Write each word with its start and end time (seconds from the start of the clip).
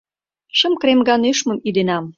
Шым 0.57 0.73
кремга 0.81 1.15
нӧшмым 1.23 1.57
ӱденам 1.67 2.05